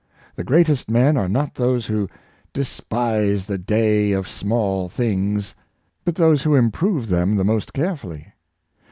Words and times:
The 0.35 0.43
greatest 0.43 0.89
men 0.89 1.15
are 1.15 1.27
not 1.29 1.53
those 1.53 1.85
who" 1.85 2.09
despise 2.53 3.45
the 3.45 3.59
day 3.59 4.13
of 4.13 4.27
small 4.27 4.89
things," 4.89 5.53
but 6.05 6.15
those 6.15 6.41
who 6.41 6.55
improve 6.55 7.09
them 7.09 7.35
the 7.35 7.45
most 7.45 7.71
carefully. 7.71 8.33